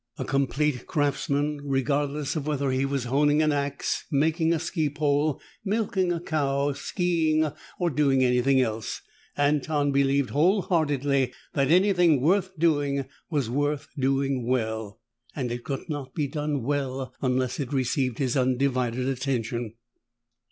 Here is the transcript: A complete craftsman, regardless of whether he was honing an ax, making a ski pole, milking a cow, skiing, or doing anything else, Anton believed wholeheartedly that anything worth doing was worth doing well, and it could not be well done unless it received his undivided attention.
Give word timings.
A 0.17 0.25
complete 0.25 0.87
craftsman, 0.87 1.59
regardless 1.63 2.35
of 2.35 2.47
whether 2.47 2.71
he 2.71 2.85
was 2.87 3.03
honing 3.03 3.43
an 3.43 3.51
ax, 3.51 4.05
making 4.11 4.51
a 4.51 4.57
ski 4.57 4.89
pole, 4.89 5.39
milking 5.63 6.11
a 6.11 6.19
cow, 6.19 6.73
skiing, 6.73 7.51
or 7.77 7.91
doing 7.91 8.23
anything 8.23 8.59
else, 8.59 9.03
Anton 9.37 9.91
believed 9.91 10.31
wholeheartedly 10.31 11.31
that 11.53 11.69
anything 11.69 12.19
worth 12.19 12.57
doing 12.57 13.05
was 13.29 13.47
worth 13.47 13.89
doing 13.95 14.47
well, 14.47 14.99
and 15.35 15.51
it 15.51 15.63
could 15.63 15.87
not 15.87 16.15
be 16.15 16.27
well 16.35 16.97
done 17.05 17.11
unless 17.21 17.59
it 17.59 17.71
received 17.71 18.17
his 18.17 18.35
undivided 18.35 19.07
attention. 19.07 19.75